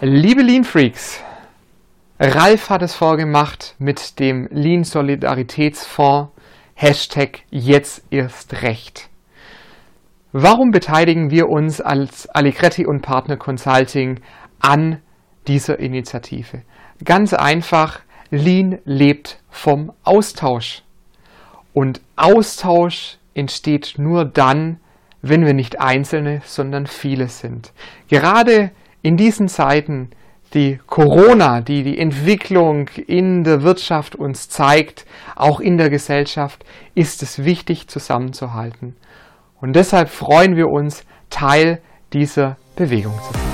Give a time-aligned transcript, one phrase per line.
[0.00, 1.24] Liebe Lean Freaks,
[2.20, 6.30] Ralf hat es vorgemacht mit dem Lean Solidaritätsfonds,
[6.74, 9.08] Hashtag jetzt erst recht.
[10.30, 14.20] Warum beteiligen wir uns als Allegretti und Partner Consulting
[14.60, 15.02] an
[15.48, 16.62] dieser Initiative?
[17.04, 17.98] Ganz einfach,
[18.30, 20.84] Lean lebt vom Austausch.
[21.72, 24.78] Und Austausch entsteht nur dann,
[25.22, 27.72] wenn wir nicht Einzelne, sondern viele sind.
[28.06, 28.70] Gerade
[29.02, 30.10] in diesen Zeiten,
[30.54, 35.04] die Corona, die die Entwicklung in der Wirtschaft uns zeigt,
[35.36, 38.96] auch in der Gesellschaft, ist es wichtig zusammenzuhalten.
[39.60, 41.80] Und deshalb freuen wir uns, Teil
[42.12, 43.47] dieser Bewegung zu sein.